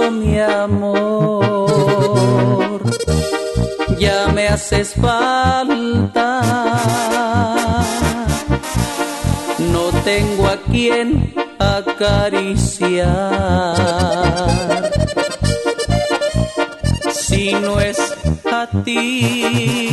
[0.00, 1.70] Mi amor.
[3.98, 6.42] Ya me haces falta.
[9.58, 13.12] No tengo a quien acariciar.
[17.12, 17.98] Si no es
[18.50, 19.92] a ti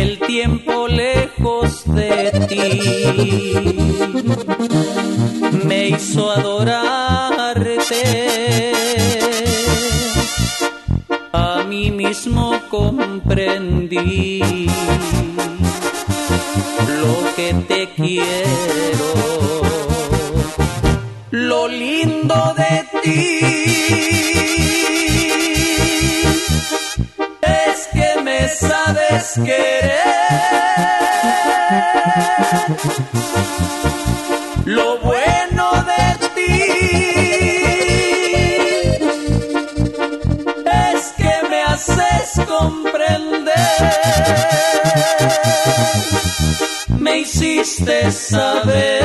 [0.00, 2.80] el tiempo lejos de ti
[5.66, 8.02] me hizo adorarte.
[11.32, 14.40] A mí mismo comprendí
[17.00, 19.12] lo que te quiero,
[21.30, 23.61] lo lindo de ti
[29.20, 29.92] sabes querer.
[34.64, 36.52] Lo bueno de ti
[40.64, 43.52] es que me haces comprender.
[46.98, 49.02] Me hiciste saber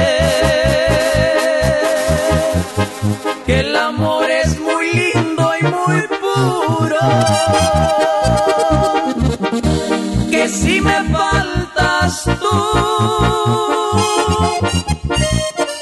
[3.46, 8.07] que el amor es muy lindo y muy puro.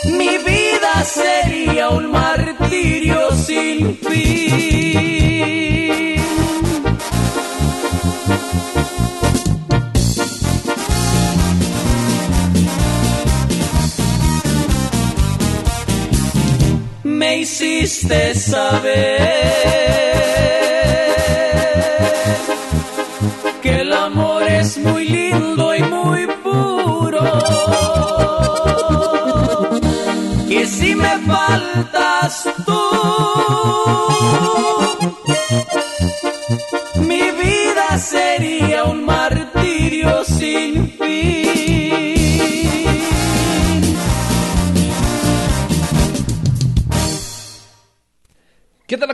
[0.05, 4.15] Mi vida sería un martirio sin fin.
[17.03, 19.55] Me hiciste saber
[23.61, 25.04] que el amor es muy
[30.95, 32.54] me faltas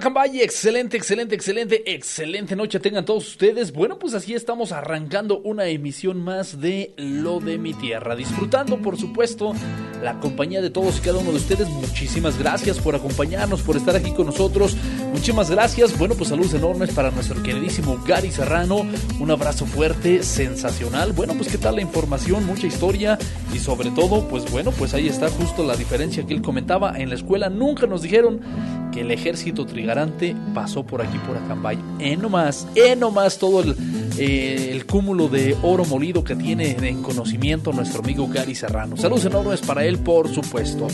[0.01, 0.41] ¿Qué tal, Acambay?
[0.41, 3.71] Excelente, excelente, excelente, excelente noche tengan todos ustedes.
[3.71, 8.15] Bueno, pues así estamos arrancando una emisión más de Lo de mi Tierra.
[8.15, 9.53] Disfrutando, por supuesto,
[10.01, 11.69] la compañía de todos y cada uno de ustedes.
[11.69, 14.75] Muchísimas gracias por acompañarnos, por estar aquí con nosotros.
[15.11, 15.95] Muchísimas gracias.
[15.95, 18.87] Bueno, pues saludos enormes para nuestro queridísimo Gary Serrano.
[19.19, 21.11] Un abrazo fuerte, sensacional.
[21.11, 23.19] Bueno, pues qué tal la información, mucha historia
[23.53, 26.97] y sobre todo, pues bueno, pues ahí está justo la diferencia que él comentaba.
[26.97, 28.41] En la escuela nunca nos dijeron
[28.91, 31.79] que el ejército trigarante pasó por aquí, por Acambay.
[31.99, 33.75] En nomás, en nomás todo el,
[34.17, 38.97] eh, el cúmulo de oro molido que tiene en conocimiento nuestro amigo Gary Serrano.
[38.97, 40.87] Saludos enormes para él, por supuesto.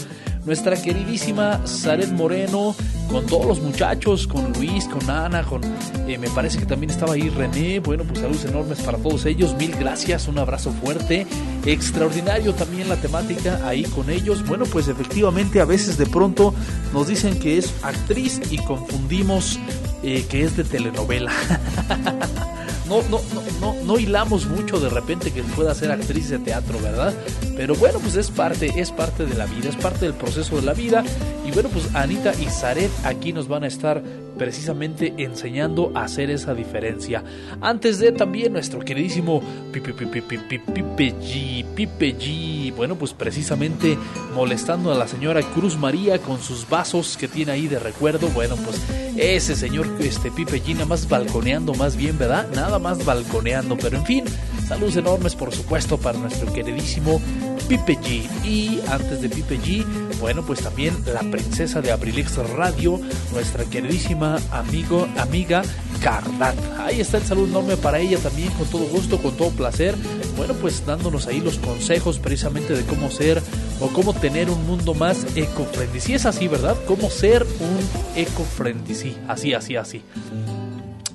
[0.48, 2.74] Nuestra queridísima Zaret Moreno,
[3.12, 5.62] con todos los muchachos, con Luis, con Ana, con
[6.08, 7.82] eh, me parece que también estaba ahí René.
[7.82, 9.58] Bueno, pues saludos enormes para todos ellos.
[9.58, 11.28] Mil gracias, un abrazo fuerte.
[11.66, 14.48] Extraordinario también la temática ahí con ellos.
[14.48, 16.54] Bueno, pues efectivamente a veces de pronto
[16.94, 19.60] nos dicen que es actriz y confundimos
[20.02, 21.34] eh, que es de telenovela.
[22.88, 23.20] no, no,
[23.62, 27.14] no, no, hilamos mucho de repente que pueda ser actriz de teatro, ¿verdad?
[27.56, 30.62] Pero bueno, pues es parte, es parte de la vida, es parte del proceso de
[30.62, 31.04] la vida.
[31.46, 34.02] Y bueno, pues Anita y Zaret aquí nos van a estar
[34.38, 37.24] precisamente enseñando a hacer esa diferencia.
[37.62, 39.42] Antes de también nuestro queridísimo
[39.72, 43.98] Pipe, Pipe, Pipe, Pipe G, Pipe G, bueno, pues precisamente
[44.34, 48.28] molestando a la señora Cruz María con sus vasos que tiene ahí de recuerdo.
[48.30, 48.82] Bueno, pues
[49.18, 52.48] ese señor este Pipe G nada más balconeando más bien, ¿verdad?
[52.54, 54.26] Nada más balconeando, pero en fin,
[54.68, 57.20] saludos enormes por supuesto para nuestro queridísimo
[57.68, 58.46] Pipe G.
[58.46, 59.86] Y antes de Pipe G,
[60.20, 63.00] bueno, pues también la princesa de Abrilix Radio,
[63.34, 65.64] nuestra queridísima amigo, amiga
[66.02, 66.56] Cardat.
[66.80, 69.96] Ahí está el saludo enorme para ella también, con todo gusto, con todo placer.
[70.38, 73.42] Bueno, pues dándonos ahí los consejos precisamente de cómo ser
[73.82, 76.00] o cómo tener un mundo más eco-friendly.
[76.00, 76.78] Si es así, ¿verdad?
[76.86, 77.80] Cómo ser un
[78.16, 78.96] eco-friendly.
[78.96, 80.02] Sí, así, así, así.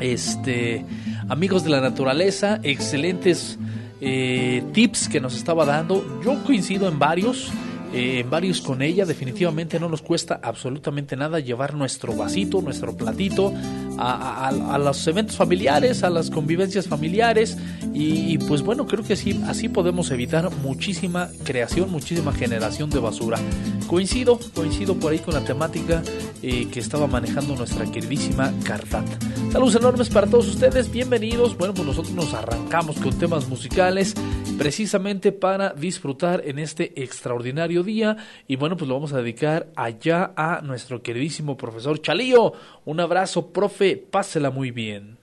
[0.01, 0.85] Este,
[1.29, 3.59] amigos de la naturaleza, excelentes
[4.05, 6.05] eh, tips que nos estaba dando.
[6.25, 7.53] Yo coincido en varios.
[7.93, 9.05] Eh, en varios con ella.
[9.05, 13.53] Definitivamente no nos cuesta absolutamente nada llevar nuestro vasito, nuestro platito
[13.99, 17.57] a, los eventos familiares, a las convivencias familiares.
[17.93, 23.39] Y, pues bueno, creo que así, así podemos evitar muchísima creación, muchísima generación de basura.
[23.87, 26.03] Coincido, coincido por ahí con la temática
[26.43, 29.07] eh, que estaba manejando nuestra queridísima Cartat.
[29.53, 31.59] Saludos enormes para todos ustedes, bienvenidos.
[31.59, 34.15] Bueno, pues nosotros nos arrancamos con temas musicales
[34.57, 38.17] precisamente para disfrutar en este extraordinario día.
[38.47, 42.53] Y bueno, pues lo vamos a dedicar allá a nuestro queridísimo profesor Chalío.
[42.85, 45.22] Un abrazo, profe, pásela muy bien.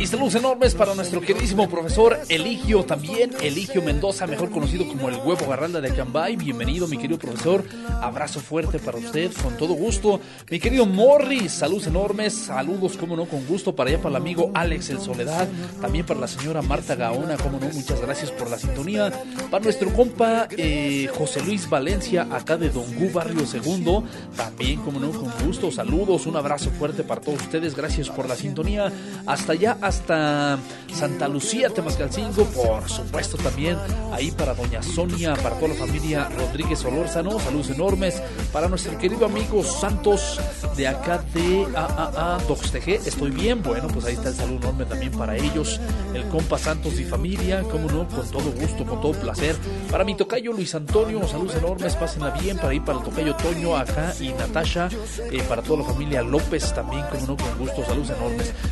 [0.00, 5.14] Y saludos enormes para nuestro queridísimo profesor Eligio también, Eligio Mendoza, mejor conocido como el
[5.14, 6.34] huevo garralda de Acambay.
[6.34, 7.62] Bienvenido, mi querido profesor.
[8.00, 10.20] Abrazo fuerte para usted, con todo gusto.
[10.50, 14.50] Mi querido Morris, saludos enormes, saludos, como no, con gusto para allá para el amigo
[14.54, 15.46] Alex El Soledad,
[15.80, 19.12] también para la señora Marta Gaona, como no, muchas gracias por la sintonía.
[19.52, 24.02] Para nuestro compa eh, José Luis Valencia, acá de Dongú, Barrio Segundo,
[24.36, 28.31] también, como no, con gusto, saludos, un abrazo fuerte para todos ustedes, gracias por la
[28.36, 28.92] sintonía
[29.26, 30.58] hasta allá, hasta
[30.92, 33.76] Santa Lucía, Temascalcingo, por supuesto también
[34.12, 38.22] ahí para doña Sonia, para toda la familia Rodríguez Olórzano, saludos enormes
[38.52, 40.40] para nuestro querido amigo Santos
[40.76, 45.12] de acá de AAA Doxtg, estoy bien, bueno, pues ahí está el saludo enorme también
[45.12, 45.80] para ellos,
[46.14, 49.56] el compa Santos y familia, como no, con todo gusto, con todo placer.
[49.90, 52.56] Para mi tocayo Luis Antonio, saludos enormes, pásenla bien.
[52.56, 54.88] Para ir para el tocayo Toño acá y Natasha,
[55.30, 58.21] eh, para toda la familia López también, como no, con gusto, saludos enormes.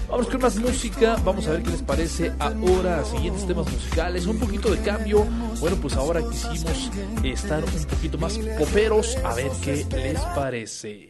[0.09, 4.39] Vamos con más música, vamos a ver qué les parece ahora, siguientes temas musicales, un
[4.39, 5.25] poquito de cambio.
[5.61, 6.91] Bueno, pues ahora quisimos
[7.23, 11.10] estar un poquito más poperos, a ver qué les parece.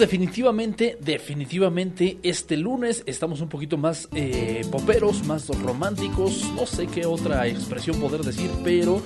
[0.00, 7.06] Definitivamente, definitivamente este lunes estamos un poquito más eh, poperos, más románticos, no sé qué
[7.06, 9.00] otra expresión poder decir, pero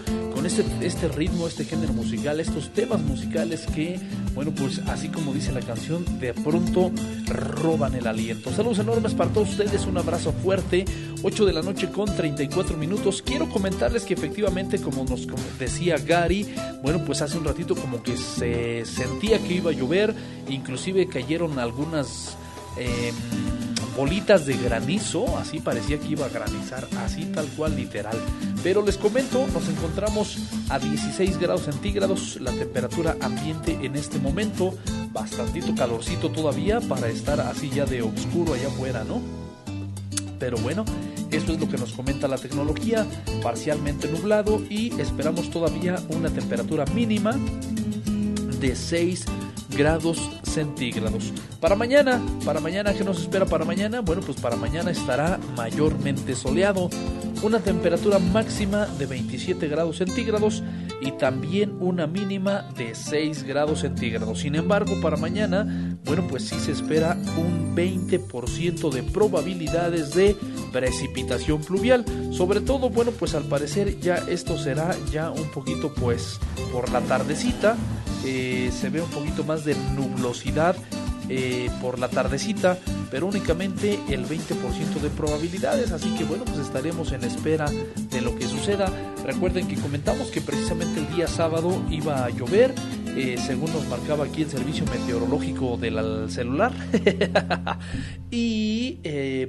[0.45, 3.99] este, este ritmo, este género musical, estos temas musicales que,
[4.35, 6.91] bueno, pues así como dice la canción, de pronto
[7.27, 8.53] roban el aliento.
[8.53, 10.85] Saludos enormes para todos ustedes, un abrazo fuerte,
[11.23, 13.23] 8 de la noche con 34 minutos.
[13.23, 15.27] Quiero comentarles que efectivamente, como nos
[15.59, 16.47] decía Gary,
[16.83, 20.15] bueno, pues hace un ratito como que se sentía que iba a llover,
[20.49, 22.37] inclusive cayeron algunas...
[22.77, 23.13] Eh,
[23.97, 28.17] bolitas de granizo, así parecía que iba a granizar, así tal cual literal.
[28.63, 34.77] Pero les comento, nos encontramos a 16 grados centígrados, la temperatura ambiente en este momento,
[35.13, 39.21] bastantito calorcito todavía para estar así ya de oscuro allá afuera, ¿no?
[40.39, 40.85] Pero bueno,
[41.31, 43.07] esto es lo que nos comenta la tecnología,
[43.43, 47.37] parcialmente nublado y esperamos todavía una temperatura mínima
[48.61, 49.25] de 6
[49.75, 51.33] grados centígrados.
[51.61, 54.01] Para mañana, para mañana, ¿qué nos espera para mañana?
[54.01, 56.91] Bueno, pues para mañana estará mayormente soleado,
[57.43, 60.63] una temperatura máxima de 27 grados centígrados
[61.01, 64.41] y también una mínima de 6 grados centígrados.
[64.41, 70.37] Sin embargo, para mañana, bueno, pues sí se espera un 20% de probabilidades de
[70.73, 72.05] precipitación pluvial.
[72.33, 76.39] Sobre todo, bueno, pues al parecer ya esto será ya un poquito pues
[76.73, 77.77] por la tardecita
[78.25, 80.77] eh, se ve un poquito más de nublosidad
[81.29, 82.79] eh, por la tardecita,
[83.11, 87.67] pero únicamente el 20% de probabilidades, así que bueno, pues estaremos en espera
[88.11, 88.87] de lo que suceda.
[89.25, 92.75] Recuerden que comentamos que precisamente el día sábado iba a llover,
[93.17, 96.73] eh, según nos marcaba aquí el servicio meteorológico del celular.
[98.31, 98.99] y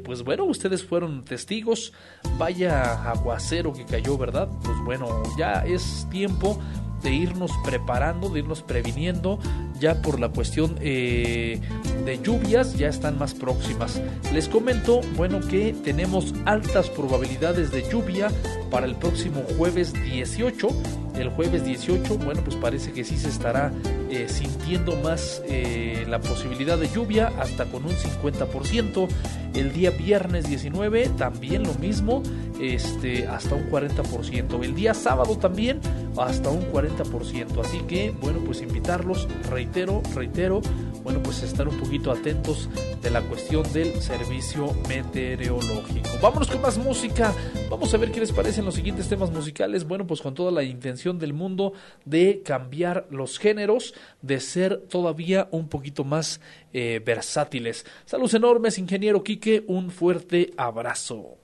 [0.06, 1.94] pues bueno, ustedes fueron testigos,
[2.38, 4.48] vaya aguacero que cayó, ¿verdad?
[4.64, 6.60] Pues bueno, ya es tiempo
[7.06, 9.38] de irnos preparando, de irnos previniendo
[9.80, 11.62] ya por la cuestión eh,
[12.04, 14.02] de lluvias ya están más próximas.
[14.34, 18.30] Les comento, bueno, que tenemos altas probabilidades de lluvia
[18.72, 20.68] para el próximo jueves 18.
[21.20, 23.72] El jueves 18, bueno, pues parece que sí se estará
[24.10, 29.08] eh, sintiendo más eh, la posibilidad de lluvia, hasta con un 50%.
[29.54, 32.22] El día viernes 19 también lo mismo,
[32.60, 34.64] este, hasta un 40%.
[34.64, 35.80] El día sábado también
[36.18, 36.95] hasta un 40%.
[37.62, 40.62] Así que, bueno, pues invitarlos, reitero, reitero,
[41.04, 42.70] bueno, pues estar un poquito atentos
[43.02, 46.10] de la cuestión del servicio meteorológico.
[46.22, 47.34] Vámonos con más música.
[47.70, 49.86] Vamos a ver qué les parecen los siguientes temas musicales.
[49.86, 51.74] Bueno, pues con toda la intención del mundo
[52.06, 56.42] de cambiar los géneros, de ser todavía un poquito más
[56.74, 57.86] eh, versátiles.
[58.06, 59.64] Saludos enormes, ingeniero Quique.
[59.68, 61.38] Un fuerte abrazo.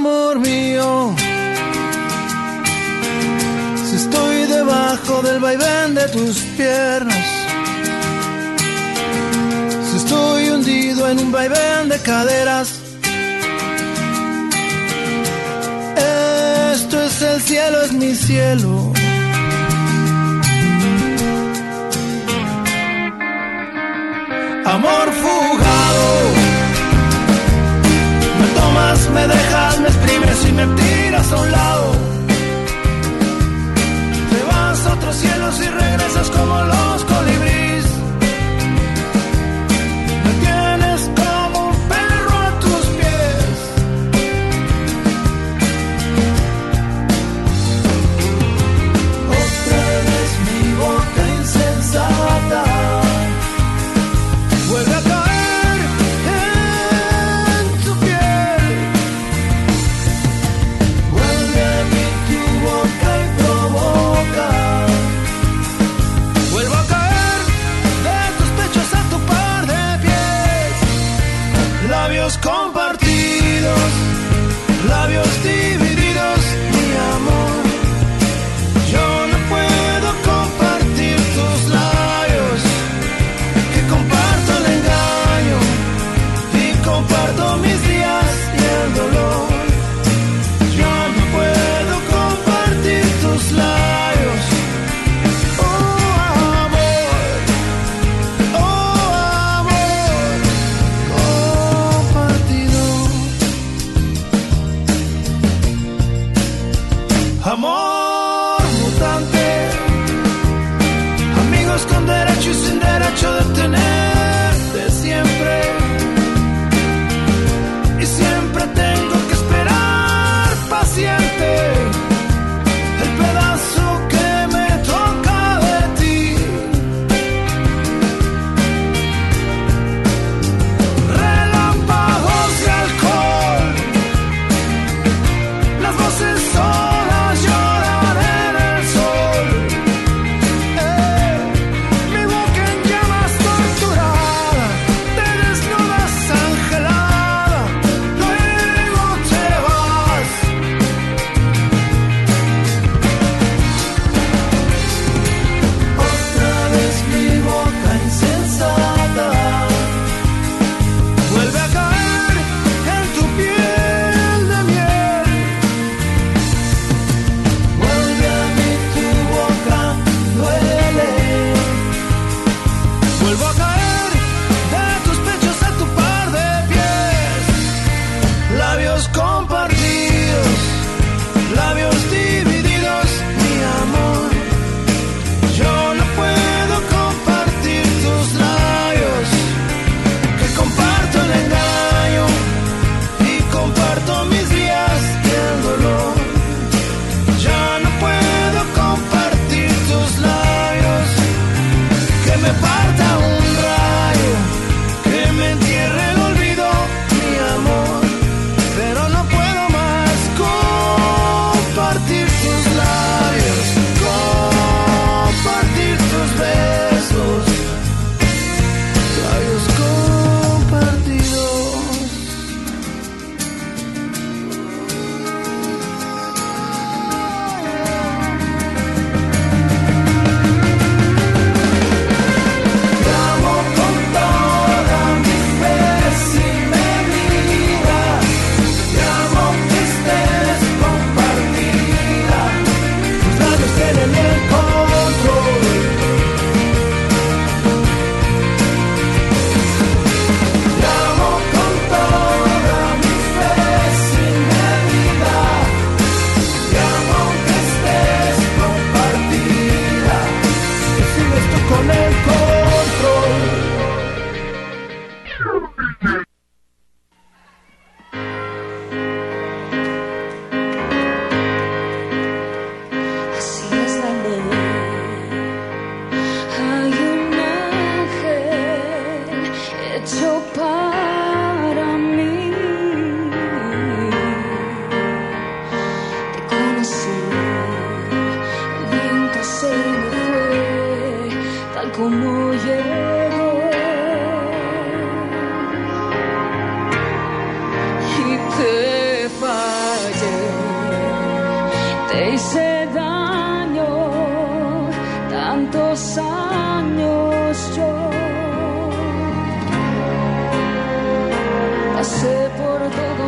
[0.00, 1.14] Amor mío
[4.02, 7.26] Estoy debajo del vaivén de tus piernas.
[9.86, 12.80] Si estoy hundido en un vaivén de caderas.
[16.72, 18.92] Esto es el cielo, es mi cielo.
[24.64, 26.06] Amor fugado.
[28.40, 29.49] Me tomas, me dejas,
[30.66, 32.10] me tiras a un lado
[34.92, 37.49] otros cielos y regresas como los colibríes.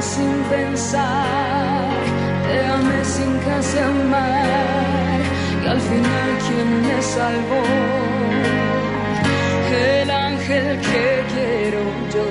[0.03, 1.97] Sin pensar,
[2.47, 5.21] te amé sin casi amar.
[5.63, 7.63] Y al final quien me salvó,
[10.01, 11.81] el ángel que quiero
[12.13, 12.27] yo,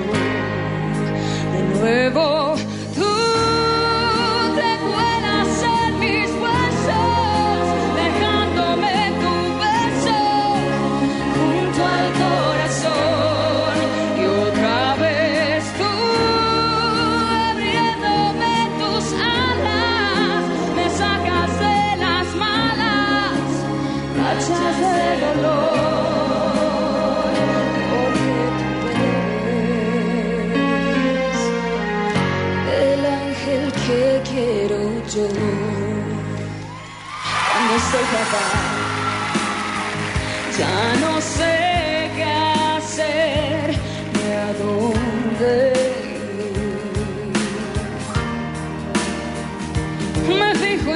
[1.52, 2.51] de nuevo.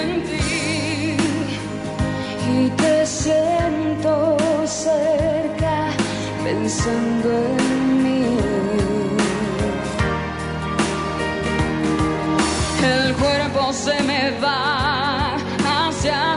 [0.01, 1.17] En ti
[2.55, 5.89] y te siento cerca
[6.45, 7.29] pensando
[7.59, 8.25] en mí.
[12.85, 16.37] El cuerpo se me va hacia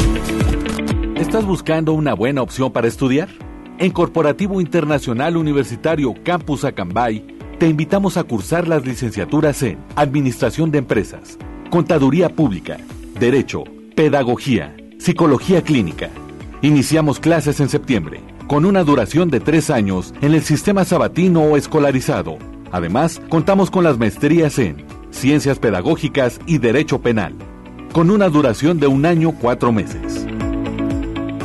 [1.31, 3.29] ¿Estás buscando una buena opción para estudiar?
[3.77, 7.25] En Corporativo Internacional Universitario Campus Acambay,
[7.57, 11.37] te invitamos a cursar las licenciaturas en Administración de Empresas,
[11.69, 12.79] Contaduría Pública,
[13.17, 13.63] Derecho,
[13.95, 16.09] Pedagogía, Psicología Clínica.
[16.61, 21.55] Iniciamos clases en septiembre, con una duración de tres años en el sistema sabatino o
[21.55, 22.39] escolarizado.
[22.73, 27.35] Además, contamos con las maestrías en Ciencias Pedagógicas y Derecho Penal,
[27.93, 30.27] con una duración de un año cuatro meses.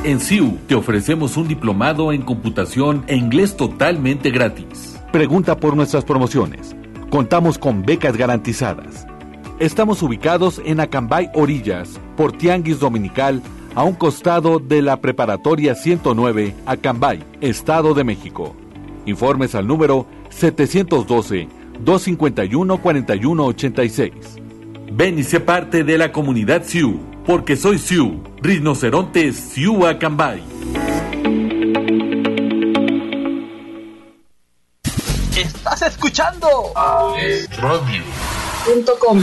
[0.06, 4.96] En CIU te ofrecemos un diplomado en computación e inglés totalmente gratis.
[5.10, 6.76] Pregunta por nuestras promociones.
[7.10, 9.04] Contamos con becas garantizadas.
[9.58, 13.42] Estamos ubicados en Acambay Orillas, por Tianguis Dominical,
[13.74, 18.54] a un costado de la Preparatoria 109, Acambay, Estado de México.
[19.06, 20.06] Informes al número
[21.84, 24.45] 712-251-4186.
[24.90, 30.42] Ven y sé parte de la comunidad Siu, porque soy Siu, rinoceronte Siu Acambay.
[35.36, 36.48] Estás escuchando
[37.58, 38.02] Radio.
[39.00, 39.22] .com.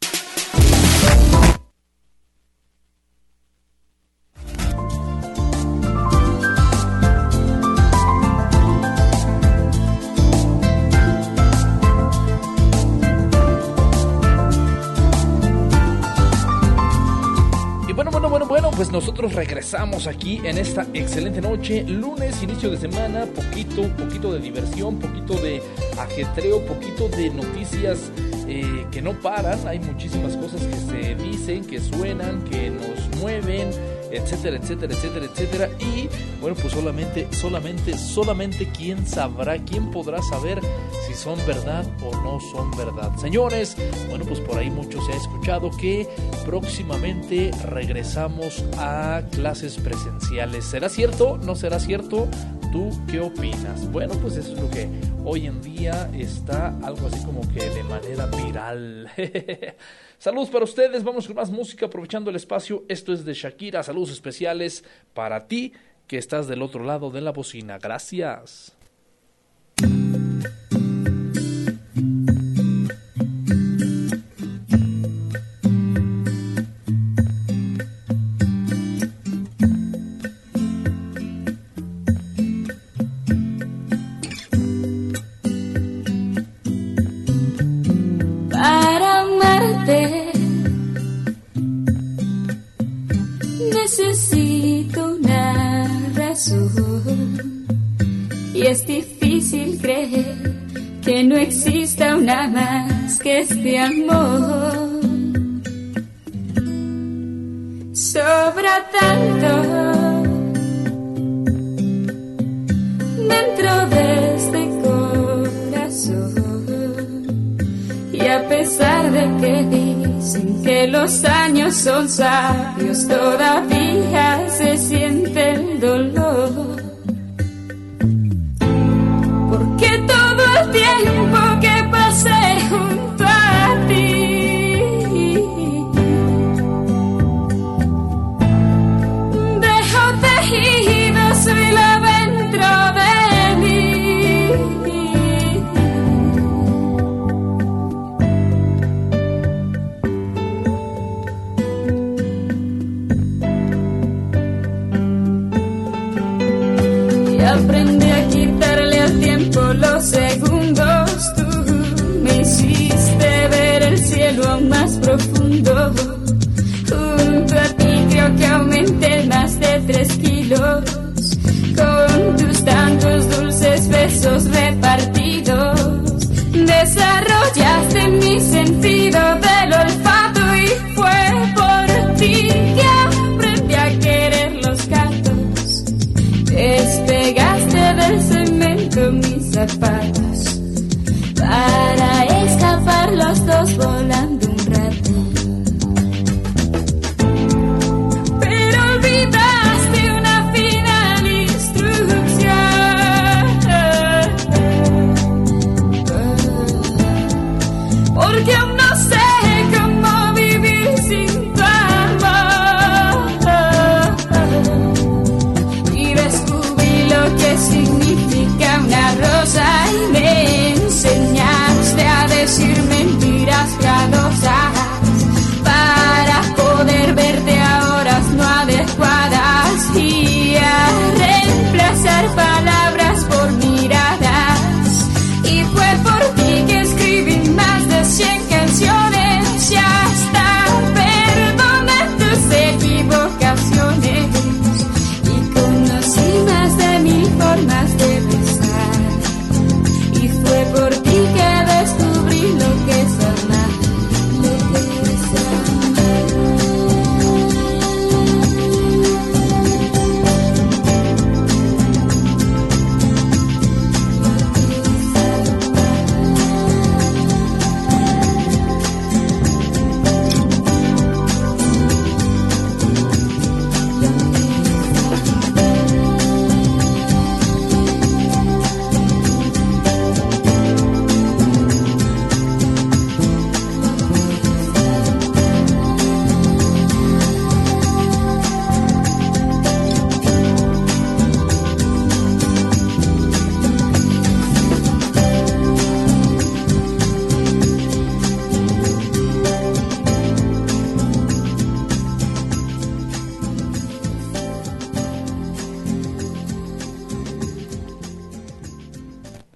[19.29, 25.35] Regresamos aquí en esta excelente noche, lunes, inicio de semana, poquito, poquito de diversión, poquito
[25.35, 25.61] de
[25.97, 28.11] ajetreo, poquito de noticias
[28.47, 33.69] eh, que no paran, hay muchísimas cosas que se dicen, que suenan, que nos mueven,
[34.11, 35.69] etcétera, etcétera, etcétera, etcétera.
[35.79, 40.59] Y bueno, pues solamente, solamente, solamente quién sabrá, quién podrá saber
[41.07, 43.15] si son verdad o no son verdad.
[43.17, 43.75] Señores,
[44.09, 46.07] bueno, pues por ahí mucho se ha escuchado que
[46.45, 50.65] próximamente regresamos a clases presenciales.
[50.65, 51.37] ¿Será cierto?
[51.37, 52.27] ¿No será cierto?
[52.71, 53.91] ¿Tú qué opinas?
[53.91, 54.87] Bueno, pues eso es lo que
[55.25, 59.11] hoy en día está algo así como que de manera viral.
[60.21, 62.85] Saludos para ustedes, vamos con más música aprovechando el espacio.
[62.87, 64.83] Esto es de Shakira, saludos especiales
[65.15, 65.73] para ti
[66.05, 67.79] que estás del otro lado de la bocina.
[67.79, 68.77] Gracias.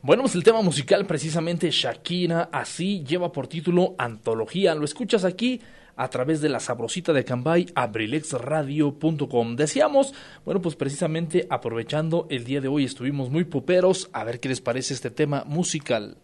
[0.05, 4.75] Bueno, pues el tema musical precisamente Shakira así lleva por título Antología.
[4.75, 5.61] Lo escuchas aquí
[5.95, 9.55] a través de la sabrosita de Cambay, abrilexradio.com.
[9.55, 10.13] Decíamos,
[10.45, 14.61] bueno, pues precisamente aprovechando el día de hoy estuvimos muy poperos, a ver qué les
[14.61, 16.17] parece este tema musical.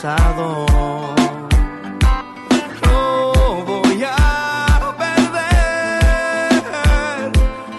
[0.00, 0.66] pasado.
[2.82, 6.52] No voy a perder.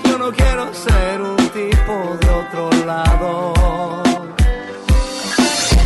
[0.04, 3.54] Yo no quiero ser un tipo de otro lado.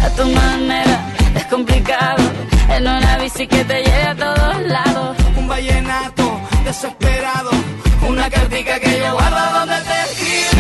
[0.04, 1.00] A tu manera
[1.36, 2.24] es complicado.
[2.70, 5.18] En una bici que te lleve a todos lados.
[5.38, 7.52] Un vallenato desesperado.
[8.10, 10.55] Una cartica que yo guardo donde te escribo.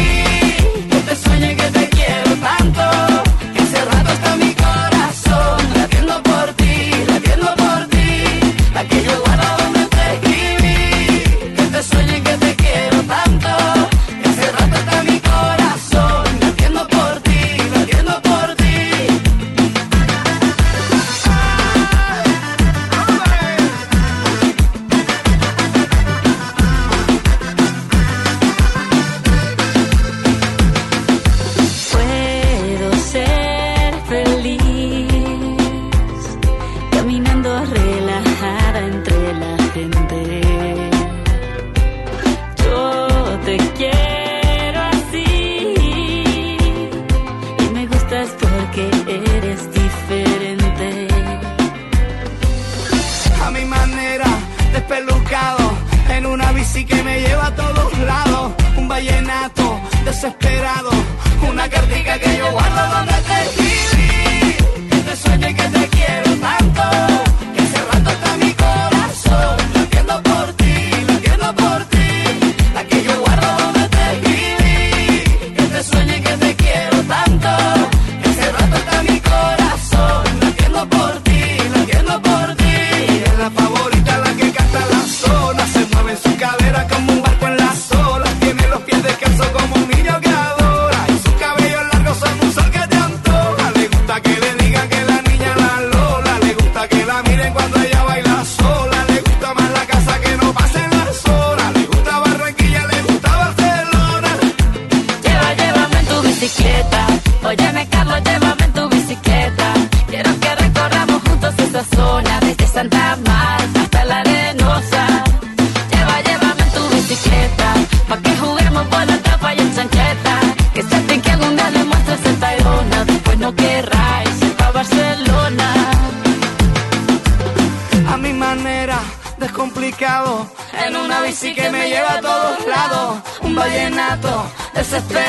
[134.95, 135.24] Vallenato desesperado.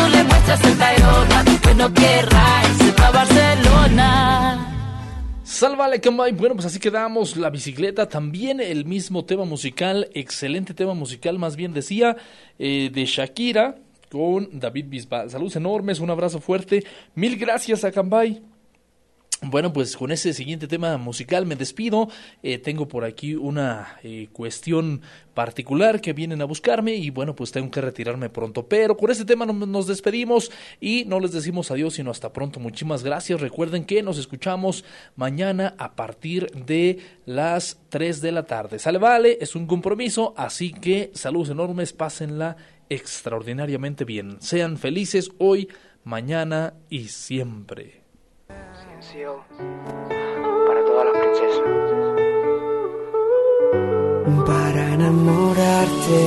[0.00, 1.44] Tú le muestras Tayrona.
[1.44, 4.66] Después no querráis ir pa' Barcelona.
[5.44, 6.00] Sálvale.
[6.32, 7.36] Bueno, pues así quedamos.
[7.36, 12.16] La bicicleta, también el mismo tema musical, excelente tema musical, más bien decía,
[12.58, 13.76] eh, de Shakira
[14.10, 15.30] con David Bisbal.
[15.30, 16.84] Saludos enormes, un abrazo fuerte.
[17.14, 18.42] Mil gracias a Cambay.
[19.42, 22.08] Bueno, pues con ese siguiente tema musical me despido.
[22.42, 25.00] Eh, tengo por aquí una eh, cuestión
[25.32, 28.68] particular que vienen a buscarme y bueno, pues tengo que retirarme pronto.
[28.68, 32.60] Pero con este tema no- nos despedimos y no les decimos adiós, sino hasta pronto.
[32.60, 33.40] Muchísimas gracias.
[33.40, 34.84] Recuerden que nos escuchamos
[35.16, 38.78] mañana a partir de las 3 de la tarde.
[38.78, 42.58] Sale, vale, es un compromiso, así que saludos enormes, pásenla
[42.90, 44.36] extraordinariamente bien.
[44.42, 45.68] Sean felices hoy,
[46.04, 47.99] mañana y siempre.
[49.12, 51.66] Para todas las princesas.
[54.46, 56.20] Para enamorarte,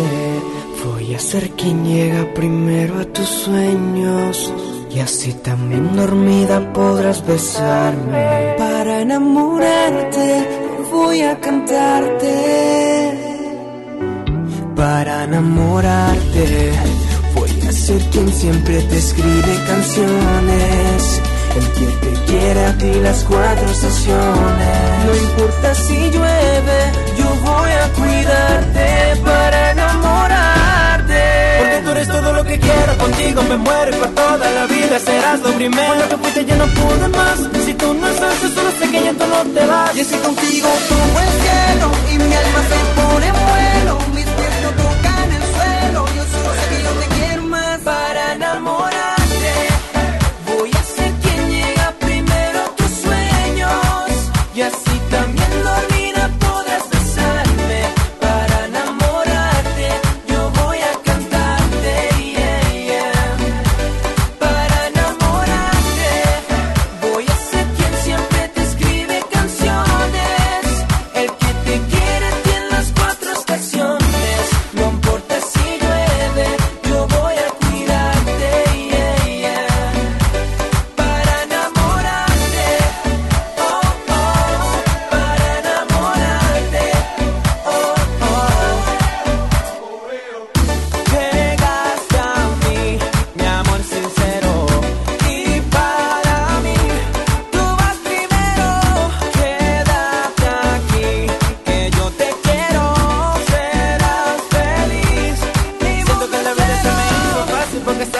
[0.84, 4.54] voy a ser quien llega primero a tus sueños.
[4.90, 8.56] Y así también dormida podrás besarme.
[8.58, 10.46] Para enamorarte,
[10.92, 12.34] voy a cantarte.
[14.76, 16.74] Para enamorarte,
[17.34, 21.22] voy a ser quien siempre te escribe canciones.
[21.56, 24.78] El que te quiere a ti las cuatro estaciones.
[25.06, 26.80] No importa si llueve,
[27.18, 31.22] yo voy a cuidarte para enamorarte.
[31.60, 35.00] Porque tú eres todo lo que quiero, contigo me muero y por toda la vida
[35.00, 35.86] serás lo primero.
[35.86, 39.04] Cuando te fuiste yo no pude más, si tú no estás yo solo sé que
[39.04, 39.96] ya tú no te vas.
[39.96, 44.23] Y así contigo tomo el cielo y mi alma se pone en vuelo.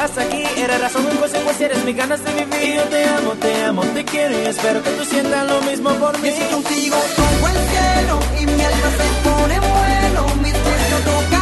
[0.06, 0.44] Estás aquí.
[0.58, 2.64] Eres razón en consecuencia, eres mi ganas de vivir.
[2.64, 5.90] Y yo te amo, te amo, te quiero y espero que tú sientas lo mismo
[5.96, 6.28] por mí.
[6.28, 10.36] Y así contigo tomo el cielo y mi alma se pone en vuelo.
[10.42, 11.33] Mis pies no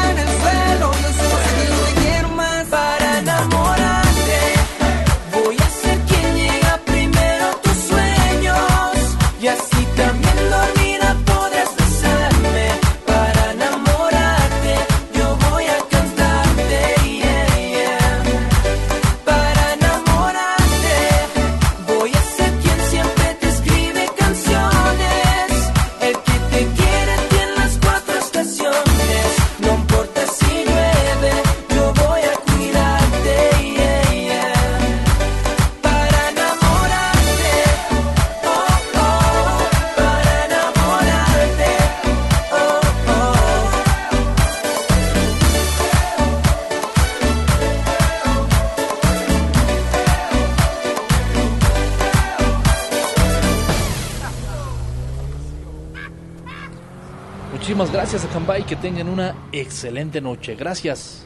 [58.11, 60.55] gracias a Cambay, que tengan una excelente noche.
[60.55, 61.25] Gracias.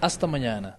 [0.00, 0.78] Hasta mañana.